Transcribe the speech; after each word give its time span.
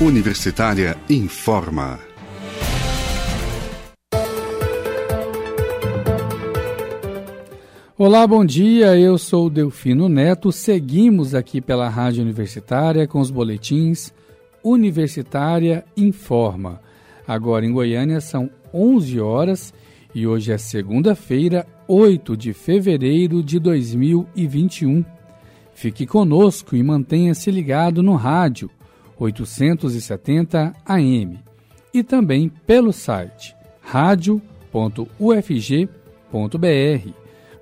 Universitária 0.00 0.96
informa. 1.10 1.98
Olá, 7.98 8.24
bom 8.24 8.44
dia. 8.44 8.96
Eu 8.96 9.18
sou 9.18 9.50
Delfino 9.50 10.08
Neto. 10.08 10.52
Seguimos 10.52 11.34
aqui 11.34 11.60
pela 11.60 11.88
Rádio 11.88 12.22
Universitária 12.22 13.08
com 13.08 13.18
os 13.18 13.28
boletins 13.28 14.14
Universitária 14.62 15.84
Informa. 15.96 16.80
Agora 17.26 17.66
em 17.66 17.72
Goiânia 17.72 18.20
são 18.20 18.48
11 18.72 19.18
horas 19.18 19.74
e 20.14 20.28
hoje 20.28 20.52
é 20.52 20.58
segunda-feira, 20.58 21.66
8 21.88 22.36
de 22.36 22.52
fevereiro 22.52 23.42
de 23.42 23.58
2021. 23.58 25.04
Fique 25.74 26.06
conosco 26.06 26.76
e 26.76 26.84
mantenha-se 26.84 27.50
ligado 27.50 28.00
no 28.00 28.14
rádio 28.14 28.70
870 29.18 30.72
AM 30.84 31.38
e 31.92 32.02
também 32.02 32.48
pelo 32.66 32.92
site 32.92 33.56
radio.ufg.br. 33.80 34.38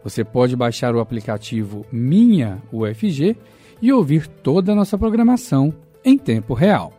Você 0.03 0.25
pode 0.25 0.55
baixar 0.55 0.95
o 0.95 1.01
aplicativo 1.01 1.87
Minha 1.91 2.63
UFG 2.73 3.37
e 3.81 3.93
ouvir 3.93 4.27
toda 4.27 4.73
a 4.73 4.75
nossa 4.75 4.97
programação 4.97 5.75
em 6.05 6.17
tempo 6.17 6.55
real. 6.55 6.93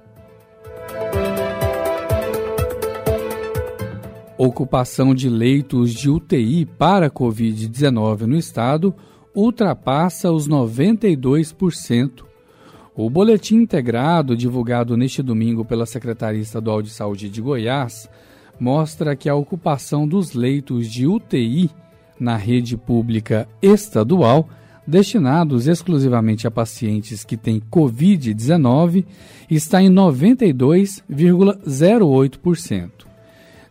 Ocupação 4.38 5.16
de 5.16 5.30
leitos 5.30 5.92
de 5.94 6.10
UTI 6.10 6.66
para 6.66 7.10
Covid-19 7.10 8.22
no 8.22 8.38
estado 8.38 8.94
ultrapassa 9.34 10.32
os 10.32 10.48
92%. 10.48 12.24
O 13.00 13.12
boletim 13.12 13.58
integrado 13.58 14.36
divulgado 14.36 14.98
neste 14.98 15.22
domingo 15.22 15.64
pela 15.64 15.86
Secretaria 15.86 16.42
Estadual 16.42 16.82
de 16.82 16.90
Saúde 16.90 17.30
de 17.30 17.40
Goiás 17.40 18.10
mostra 18.60 19.16
que 19.16 19.30
a 19.30 19.36
ocupação 19.36 20.08
dos 20.08 20.34
leitos 20.34 20.88
de 20.88 21.06
UTI 21.06 21.70
na 22.20 22.36
rede 22.36 22.76
pública 22.76 23.48
estadual, 23.62 24.50
destinados 24.88 25.68
exclusivamente 25.68 26.48
a 26.48 26.52
pacientes 26.52 27.24
que 27.24 27.38
têm 27.38 27.62
Covid-19, 27.72 29.06
está 29.48 29.80
em 29.80 29.92
92,08%. 29.92 32.90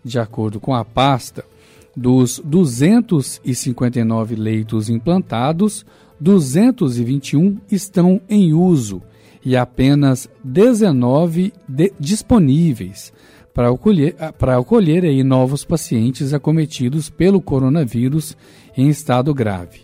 De 0.05 0.21
acordo 0.21 0.61
com 0.61 0.73
a 0.73 0.85
pasta, 0.85 1.45
dos 1.97 2.41
259 2.45 4.37
leitos 4.37 4.89
implantados, 4.89 5.85
221 6.21 7.59
estão 7.69 8.21
em 8.29 8.53
uso 8.53 9.03
e 9.47 9.57
apenas 9.57 10.29
19 10.43 11.53
de, 11.69 11.93
disponíveis 12.01 13.13
para 13.55 13.71
acolher, 13.71 14.13
para 14.37 14.59
acolher 14.59 15.05
aí 15.05 15.23
novos 15.23 15.65
pacientes 15.65 16.35
acometidos 16.35 17.09
pelo 17.09 17.41
coronavírus 17.41 18.37
em 18.77 18.89
estado 18.89 19.33
grave. 19.33 19.83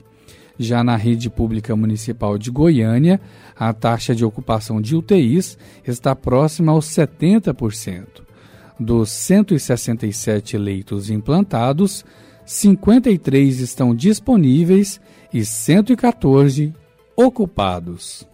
Já 0.59 0.83
na 0.83 0.97
rede 0.97 1.31
pública 1.31 1.77
municipal 1.77 2.37
de 2.37 2.51
Goiânia, 2.51 3.21
a 3.57 3.73
taxa 3.73 4.17
de 4.17 4.25
ocupação 4.25 4.81
de 4.81 4.97
UTIs 4.97 5.57
está 5.87 6.17
próxima 6.17 6.73
aos 6.73 6.87
70%. 6.87 8.07
Dos 8.81 9.13
167 9.13 10.59
leitos 10.59 11.09
implantados, 11.09 12.05
53 12.45 13.61
estão 13.61 13.95
disponíveis 13.95 15.01
e 15.33 15.45
114 15.45 16.75
ocupados. 17.17 18.32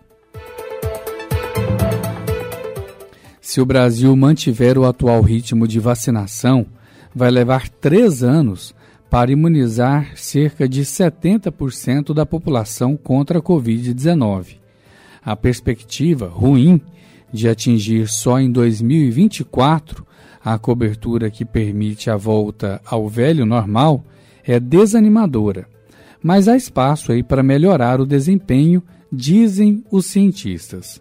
Se 3.49 3.63
o 3.63 3.65
Brasil 3.65 4.15
mantiver 4.15 4.77
o 4.77 4.85
atual 4.85 5.23
ritmo 5.23 5.67
de 5.67 5.81
vacinação, 5.81 6.67
vai 7.15 7.31
levar 7.31 7.67
três 7.67 8.23
anos 8.23 8.75
para 9.09 9.33
imunizar 9.33 10.13
cerca 10.17 10.69
de 10.69 10.83
70% 10.83 12.13
da 12.13 12.27
população 12.27 12.95
contra 12.95 13.39
a 13.39 13.43
Covid-19. 13.43 14.59
A 15.25 15.35
perspectiva 15.35 16.29
ruim 16.29 16.79
de 17.33 17.49
atingir 17.49 18.07
só 18.09 18.39
em 18.39 18.53
2024 18.53 20.07
a 20.45 20.59
cobertura 20.59 21.31
que 21.31 21.47
permite 21.47 22.11
a 22.11 22.19
volta 22.19 22.83
ao 22.85 23.09
velho 23.09 23.47
normal 23.47 24.05
é 24.45 24.61
desanimadora, 24.61 25.67
mas 26.23 26.49
há 26.49 26.55
espaço 26.55 27.13
aí 27.13 27.23
para 27.23 27.43
melhorar 27.43 27.99
o 27.99 28.05
desempenho, 28.05 28.83
dizem 29.11 29.83
os 29.91 30.05
cientistas 30.05 31.01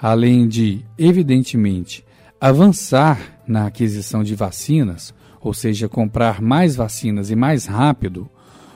além 0.00 0.46
de, 0.46 0.84
evidentemente, 0.98 2.04
avançar 2.40 3.40
na 3.46 3.66
aquisição 3.66 4.22
de 4.22 4.34
vacinas, 4.34 5.14
ou 5.40 5.52
seja, 5.52 5.88
comprar 5.88 6.40
mais 6.40 6.76
vacinas 6.76 7.30
e 7.30 7.36
mais 7.36 7.66
rápido, 7.66 8.28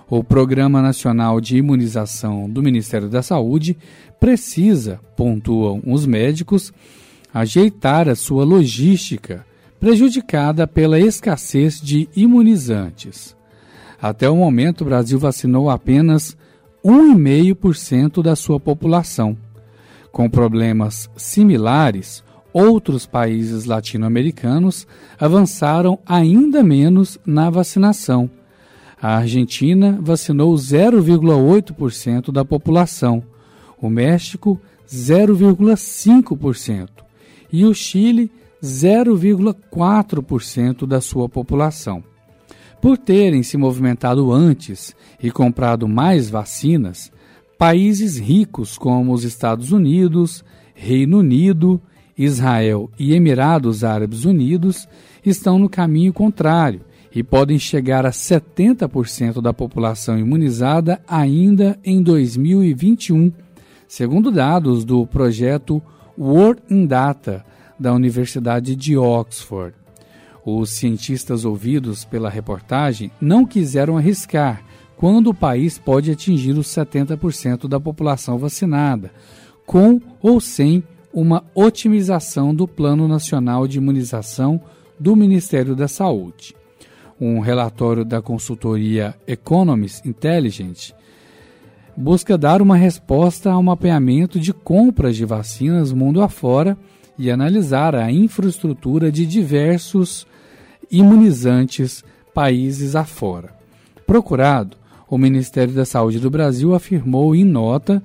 o 0.08 0.24
Programa 0.24 0.80
Nacional 0.80 1.40
de 1.40 1.58
Imunização 1.58 2.48
do 2.48 2.62
Ministério 2.62 3.08
da 3.08 3.22
Saúde 3.22 3.76
precisa, 4.18 5.00
pontuam 5.16 5.82
os 5.86 6.06
médicos, 6.06 6.72
ajeitar 7.32 8.08
a 8.08 8.14
sua 8.14 8.44
logística, 8.44 9.44
prejudicada 9.78 10.66
pela 10.66 10.98
escassez 10.98 11.80
de 11.80 12.08
imunizantes. 12.16 13.36
Até 14.00 14.30
o 14.30 14.36
momento, 14.36 14.80
o 14.80 14.84
Brasil 14.84 15.18
vacinou 15.18 15.68
apenas 15.68 16.36
1,5% 16.84 18.22
da 18.22 18.34
sua 18.34 18.58
população 18.58 19.36
com 20.12 20.28
problemas 20.28 21.08
similares, 21.16 22.22
outros 22.52 23.06
países 23.06 23.64
latino-americanos 23.64 24.86
avançaram 25.18 25.98
ainda 26.06 26.62
menos 26.62 27.18
na 27.24 27.48
vacinação. 27.50 28.30
A 29.00 29.16
Argentina 29.16 29.98
vacinou 30.00 30.52
0,8% 30.54 32.30
da 32.32 32.44
população, 32.44 33.22
o 33.80 33.88
México 33.88 34.60
0,5% 34.88 36.88
e 37.52 37.64
o 37.64 37.72
Chile 37.72 38.32
0,4% 38.62 40.86
da 40.86 41.00
sua 41.00 41.28
população. 41.28 42.04
Por 42.80 42.96
terem 42.96 43.42
se 43.42 43.56
movimentado 43.56 44.30
antes 44.32 44.94
e 45.22 45.30
comprado 45.30 45.86
mais 45.88 46.30
vacinas, 46.30 47.12
Países 47.58 48.16
ricos 48.16 48.78
como 48.78 49.12
os 49.12 49.24
Estados 49.24 49.72
Unidos, 49.72 50.44
Reino 50.76 51.18
Unido, 51.18 51.82
Israel 52.16 52.88
e 52.96 53.12
Emirados 53.12 53.82
Árabes 53.82 54.24
Unidos 54.24 54.88
estão 55.26 55.58
no 55.58 55.68
caminho 55.68 56.12
contrário 56.12 56.82
e 57.12 57.20
podem 57.20 57.58
chegar 57.58 58.06
a 58.06 58.10
70% 58.10 59.42
da 59.42 59.52
população 59.52 60.16
imunizada 60.16 61.00
ainda 61.08 61.76
em 61.82 62.00
2021, 62.00 63.32
segundo 63.88 64.30
dados 64.30 64.84
do 64.84 65.04
projeto 65.04 65.82
World 66.16 66.62
in 66.70 66.86
Data 66.86 67.44
da 67.76 67.92
Universidade 67.92 68.76
de 68.76 68.96
Oxford. 68.96 69.74
Os 70.44 70.70
cientistas 70.70 71.44
ouvidos 71.44 72.04
pela 72.04 72.30
reportagem 72.30 73.10
não 73.20 73.44
quiseram 73.44 73.96
arriscar 73.96 74.62
quando 74.98 75.28
o 75.28 75.34
país 75.34 75.78
pode 75.78 76.10
atingir 76.10 76.58
os 76.58 76.66
70% 76.66 77.68
da 77.68 77.78
população 77.78 78.36
vacinada, 78.36 79.12
com 79.64 80.00
ou 80.20 80.40
sem 80.40 80.82
uma 81.14 81.44
otimização 81.54 82.52
do 82.52 82.66
Plano 82.66 83.06
Nacional 83.06 83.68
de 83.68 83.78
Imunização 83.78 84.60
do 84.98 85.14
Ministério 85.14 85.76
da 85.76 85.86
Saúde. 85.86 86.54
Um 87.20 87.38
relatório 87.38 88.04
da 88.04 88.20
consultoria 88.20 89.14
Economist 89.26 90.06
Intelligence 90.06 90.92
busca 91.96 92.36
dar 92.36 92.60
uma 92.60 92.76
resposta 92.76 93.52
ao 93.52 93.62
mapeamento 93.62 94.38
de 94.40 94.52
compras 94.52 95.16
de 95.16 95.24
vacinas 95.24 95.92
mundo 95.92 96.20
afora 96.22 96.76
e 97.16 97.30
analisar 97.30 97.94
a 97.94 98.10
infraestrutura 98.10 99.12
de 99.12 99.24
diversos 99.24 100.26
imunizantes 100.90 102.04
países 102.34 102.96
afora. 102.96 103.56
Procurado, 104.06 104.76
o 105.08 105.16
Ministério 105.16 105.74
da 105.74 105.84
Saúde 105.84 106.20
do 106.20 106.30
Brasil 106.30 106.74
afirmou 106.74 107.34
em 107.34 107.44
nota 107.44 108.02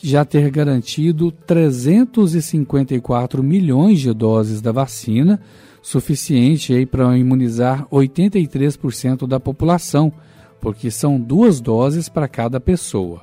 já 0.00 0.24
ter 0.24 0.50
garantido 0.50 1.32
354 1.32 3.42
milhões 3.42 4.00
de 4.00 4.12
doses 4.12 4.60
da 4.60 4.72
vacina, 4.72 5.40
suficiente 5.82 6.86
para 6.86 7.18
imunizar 7.18 7.86
83% 7.88 9.26
da 9.26 9.40
população, 9.40 10.12
porque 10.60 10.90
são 10.90 11.20
duas 11.20 11.60
doses 11.60 12.08
para 12.08 12.28
cada 12.28 12.60
pessoa. 12.60 13.22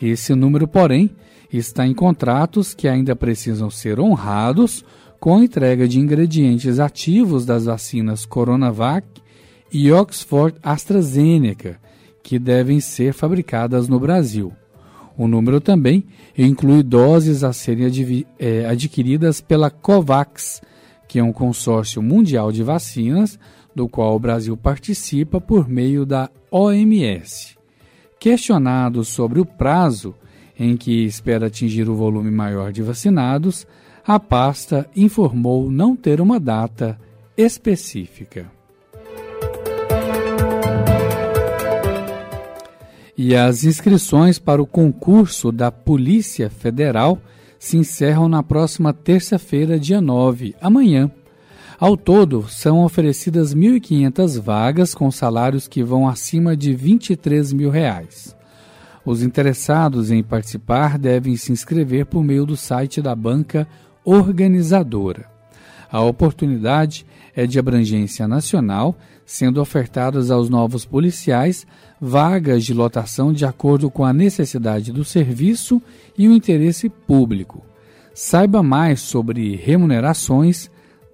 Esse 0.00 0.34
número, 0.34 0.68
porém, 0.68 1.10
está 1.52 1.86
em 1.86 1.94
contratos 1.94 2.74
que 2.74 2.86
ainda 2.86 3.16
precisam 3.16 3.70
ser 3.70 3.98
honrados 3.98 4.84
com 5.18 5.36
a 5.36 5.44
entrega 5.44 5.88
de 5.88 5.98
ingredientes 5.98 6.78
ativos 6.78 7.44
das 7.44 7.64
vacinas 7.64 8.24
Coronavac 8.24 9.06
e 9.72 9.90
Oxford 9.90 10.56
AstraZeneca, 10.62 11.80
que 12.28 12.38
devem 12.38 12.78
ser 12.78 13.14
fabricadas 13.14 13.88
no 13.88 13.98
Brasil. 13.98 14.52
O 15.16 15.26
número 15.26 15.62
também 15.62 16.04
inclui 16.36 16.82
doses 16.82 17.42
a 17.42 17.54
serem 17.54 17.86
é, 18.38 18.66
adquiridas 18.66 19.40
pela 19.40 19.70
COVAX, 19.70 20.60
que 21.08 21.18
é 21.18 21.24
um 21.24 21.32
consórcio 21.32 22.02
mundial 22.02 22.52
de 22.52 22.62
vacinas, 22.62 23.38
do 23.74 23.88
qual 23.88 24.14
o 24.14 24.18
Brasil 24.18 24.54
participa 24.58 25.40
por 25.40 25.66
meio 25.70 26.04
da 26.04 26.28
OMS. 26.50 27.56
Questionado 28.20 29.04
sobre 29.04 29.40
o 29.40 29.46
prazo 29.46 30.14
em 30.58 30.76
que 30.76 31.06
espera 31.06 31.46
atingir 31.46 31.88
o 31.88 31.94
volume 31.94 32.30
maior 32.30 32.72
de 32.72 32.82
vacinados, 32.82 33.66
a 34.06 34.20
pasta 34.20 34.86
informou 34.94 35.70
não 35.70 35.96
ter 35.96 36.20
uma 36.20 36.38
data 36.38 37.00
específica. 37.38 38.57
E 43.20 43.34
as 43.34 43.64
inscrições 43.64 44.38
para 44.38 44.62
o 44.62 44.66
concurso 44.66 45.50
da 45.50 45.72
Polícia 45.72 46.48
Federal 46.48 47.20
se 47.58 47.76
encerram 47.76 48.28
na 48.28 48.44
próxima 48.44 48.92
terça-feira, 48.92 49.76
dia 49.76 50.00
9, 50.00 50.54
amanhã. 50.60 51.10
Ao 51.80 51.96
todo, 51.96 52.46
são 52.48 52.84
oferecidas 52.84 53.52
1.500 53.52 54.40
vagas 54.40 54.94
com 54.94 55.10
salários 55.10 55.66
que 55.66 55.82
vão 55.82 56.08
acima 56.08 56.56
de 56.56 56.72
23 56.72 57.52
mil 57.52 57.70
reais. 57.70 58.36
Os 59.04 59.20
interessados 59.20 60.12
em 60.12 60.22
participar 60.22 60.96
devem 60.96 61.34
se 61.34 61.50
inscrever 61.50 62.06
por 62.06 62.22
meio 62.22 62.46
do 62.46 62.56
site 62.56 63.02
da 63.02 63.16
banca 63.16 63.66
organizadora. 64.04 65.37
A 65.90 66.02
oportunidade 66.02 67.06
é 67.34 67.46
de 67.46 67.58
abrangência 67.58 68.28
nacional, 68.28 68.96
sendo 69.24 69.60
ofertadas 69.60 70.30
aos 70.30 70.48
novos 70.48 70.84
policiais 70.84 71.66
vagas 72.00 72.64
de 72.64 72.74
lotação 72.74 73.32
de 73.32 73.44
acordo 73.44 73.90
com 73.90 74.04
a 74.04 74.12
necessidade 74.12 74.92
do 74.92 75.04
serviço 75.04 75.80
e 76.16 76.28
o 76.28 76.32
interesse 76.32 76.88
público. 76.88 77.64
Saiba 78.14 78.62
mais 78.62 79.00
sobre 79.00 79.56
remunerações, 79.56 80.70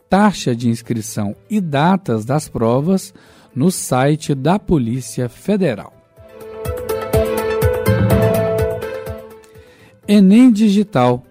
taxa 0.09 0.55
de 0.55 0.69
inscrição 0.69 1.35
e 1.49 1.61
datas 1.61 2.25
das 2.25 2.49
provas 2.49 3.15
no 3.55 3.71
site 3.71 4.35
da 4.35 4.59
Polícia 4.59 5.29
Federal. 5.29 5.93
Enem 10.07 10.53
Digital. 10.53 11.25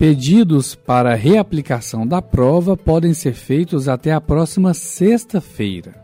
Pedidos 0.00 0.74
para 0.74 1.14
reaplicação 1.14 2.06
da 2.06 2.22
prova 2.22 2.74
podem 2.74 3.12
ser 3.12 3.34
feitos 3.34 3.86
até 3.86 4.12
a 4.12 4.18
próxima 4.18 4.72
sexta-feira. 4.72 5.94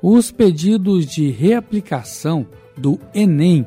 Os 0.00 0.30
pedidos 0.30 1.04
de 1.04 1.28
reaplicação 1.28 2.46
do 2.78 2.98
Enem, 3.14 3.66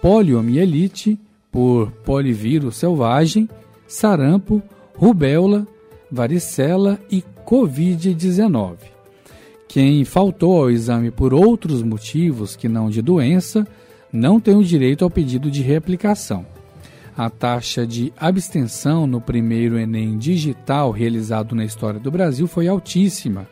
poliomielite 0.00 1.18
por 1.50 1.90
polivírus 2.04 2.76
selvagem, 2.76 3.48
sarampo, 3.86 4.62
rubéola, 4.96 5.66
varicela 6.10 6.98
e 7.10 7.24
Covid-19. 7.46 8.76
Quem 9.68 10.04
faltou 10.04 10.62
ao 10.62 10.70
exame 10.70 11.10
por 11.10 11.32
outros 11.32 11.82
motivos 11.82 12.54
que 12.56 12.68
não 12.68 12.90
de 12.90 13.00
doença 13.00 13.66
não 14.12 14.38
tem 14.38 14.54
o 14.54 14.64
direito 14.64 15.04
ao 15.04 15.10
pedido 15.10 15.50
de 15.50 15.62
reaplicação 15.62 16.44
a 17.16 17.30
taxa 17.30 17.86
de 17.86 18.12
abstenção 18.16 19.06
no 19.06 19.20
primeiro 19.20 19.78
Enem 19.78 20.18
digital 20.18 20.90
realizado 20.90 21.54
na 21.54 21.64
história 21.64 22.00
do 22.00 22.10
Brasil 22.10 22.46
foi 22.46 22.68
altíssima. 22.68 23.46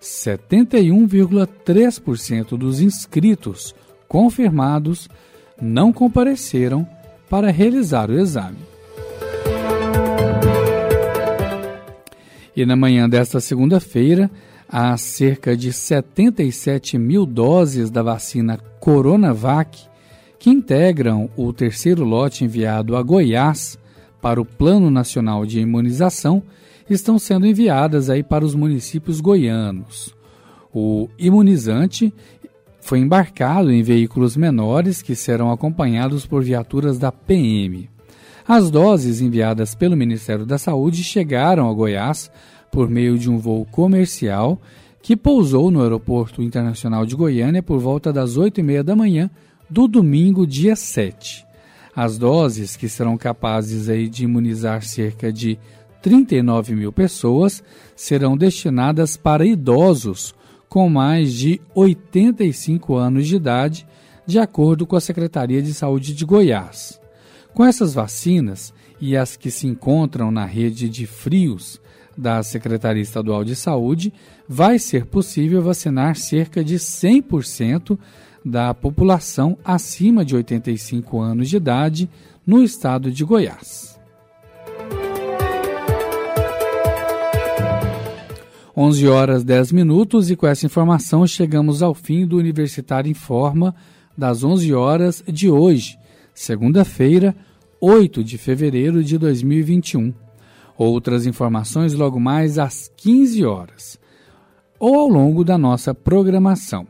71,3% 0.00 2.56
dos 2.56 2.80
inscritos 2.80 3.74
confirmados 4.06 5.08
não 5.60 5.92
compareceram 5.92 6.88
para 7.28 7.50
realizar 7.50 8.08
o 8.10 8.18
exame. 8.18 8.56
E 12.54 12.64
na 12.66 12.76
manhã 12.76 13.08
desta 13.08 13.40
segunda-feira, 13.40 14.30
há 14.68 14.96
cerca 14.96 15.56
de 15.56 15.72
77 15.72 16.98
mil 16.98 17.24
doses 17.24 17.90
da 17.90 18.02
vacina 18.02 18.58
Coronavac 18.80 19.78
que 20.38 20.50
integram 20.50 21.28
o 21.36 21.52
terceiro 21.52 22.04
lote 22.04 22.44
enviado 22.44 22.96
a 22.96 23.02
Goiás 23.02 23.78
para 24.20 24.40
o 24.40 24.44
Plano 24.44 24.90
Nacional 24.90 25.44
de 25.44 25.60
Imunização, 25.60 26.42
estão 26.88 27.18
sendo 27.18 27.46
enviadas 27.46 28.08
aí 28.08 28.22
para 28.22 28.44
os 28.44 28.54
municípios 28.54 29.20
goianos. 29.20 30.14
O 30.72 31.08
imunizante 31.18 32.12
foi 32.80 33.00
embarcado 33.00 33.70
em 33.70 33.82
veículos 33.82 34.36
menores 34.36 35.02
que 35.02 35.14
serão 35.14 35.50
acompanhados 35.50 36.24
por 36.24 36.42
viaturas 36.42 36.98
da 36.98 37.12
PM. 37.12 37.88
As 38.46 38.70
doses 38.70 39.20
enviadas 39.20 39.74
pelo 39.74 39.96
Ministério 39.96 40.46
da 40.46 40.56
Saúde 40.56 41.04
chegaram 41.04 41.68
a 41.68 41.72
Goiás 41.72 42.30
por 42.72 42.88
meio 42.88 43.18
de 43.18 43.30
um 43.30 43.38
voo 43.38 43.66
comercial 43.66 44.60
que 45.02 45.16
pousou 45.16 45.70
no 45.70 45.82
Aeroporto 45.82 46.42
Internacional 46.42 47.04
de 47.04 47.14
Goiânia 47.14 47.62
por 47.62 47.78
volta 47.78 48.12
das 48.12 48.36
8 48.36 48.60
e 48.60 48.62
meia 48.62 48.82
da 48.82 48.96
manhã 48.96 49.30
do 49.70 49.86
domingo, 49.86 50.46
dia 50.46 50.74
7. 50.74 51.46
As 51.94 52.16
doses, 52.16 52.76
que 52.76 52.88
serão 52.88 53.16
capazes 53.16 53.88
aí 53.88 54.08
de 54.08 54.24
imunizar 54.24 54.82
cerca 54.82 55.32
de 55.32 55.58
39 56.00 56.74
mil 56.74 56.92
pessoas, 56.92 57.62
serão 57.96 58.36
destinadas 58.36 59.16
para 59.16 59.44
idosos 59.44 60.34
com 60.68 60.88
mais 60.88 61.32
de 61.32 61.60
85 61.74 62.94
anos 62.94 63.26
de 63.26 63.36
idade, 63.36 63.86
de 64.26 64.38
acordo 64.38 64.86
com 64.86 64.96
a 64.96 65.00
Secretaria 65.00 65.62
de 65.62 65.74
Saúde 65.74 66.14
de 66.14 66.24
Goiás. 66.24 67.00
Com 67.54 67.64
essas 67.64 67.94
vacinas 67.94 68.72
e 69.00 69.16
as 69.16 69.36
que 69.36 69.50
se 69.50 69.66
encontram 69.66 70.30
na 70.30 70.44
rede 70.44 70.88
de 70.88 71.06
frios 71.06 71.80
da 72.16 72.42
Secretaria 72.42 73.02
Estadual 73.02 73.44
de 73.44 73.56
Saúde, 73.56 74.12
vai 74.48 74.78
ser 74.78 75.06
possível 75.06 75.62
vacinar 75.62 76.16
cerca 76.16 76.62
de 76.62 76.76
100% 76.76 77.98
da 78.44 78.72
população 78.72 79.58
acima 79.64 80.24
de 80.24 80.34
85 80.34 81.20
anos 81.20 81.48
de 81.48 81.56
idade 81.56 82.08
no 82.46 82.62
estado 82.62 83.10
de 83.10 83.24
Goiás. 83.24 83.98
11 88.76 89.08
horas 89.08 89.42
10 89.42 89.72
minutos 89.72 90.30
e 90.30 90.36
com 90.36 90.46
essa 90.46 90.64
informação 90.64 91.26
chegamos 91.26 91.82
ao 91.82 91.92
fim 91.94 92.24
do 92.24 92.36
Universitário 92.36 93.10
Informa 93.10 93.74
das 94.16 94.44
11 94.44 94.72
horas 94.72 95.22
de 95.26 95.50
hoje, 95.50 95.98
segunda-feira, 96.32 97.34
8 97.80 98.22
de 98.22 98.38
fevereiro 98.38 99.02
de 99.02 99.18
2021. 99.18 100.14
Outras 100.76 101.26
informações 101.26 101.92
logo 101.92 102.20
mais 102.20 102.58
às 102.58 102.88
15 102.96 103.44
horas. 103.44 103.98
ou 104.78 104.94
ao 104.94 105.08
longo 105.08 105.42
da 105.42 105.58
nossa 105.58 105.92
programação. 105.92 106.86